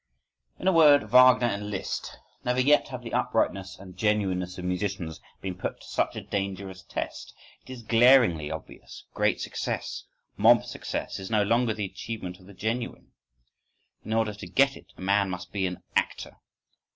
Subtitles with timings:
[0.57, 5.21] In a word: "Wagner and Liszt." Never yet have the "uprightness" and "genuineness" of musicians
[5.41, 7.35] been put to such a dangerous test.
[7.67, 10.05] It is glaringly obvious: great success,
[10.37, 13.11] mob success is no longer the achievement of the genuine,—in
[14.11, 16.35] order to get it a man must be an actor!